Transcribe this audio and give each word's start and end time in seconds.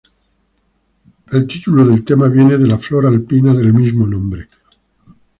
El 1.31 1.45
título 1.45 1.85
del 1.85 2.03
tema 2.03 2.27
viene 2.27 2.57
de 2.57 2.65
la 2.67 2.79
flor 2.79 3.05
alpina 3.05 3.53
del 3.53 3.71
mismo 3.71 4.07
nombre. 4.07 4.47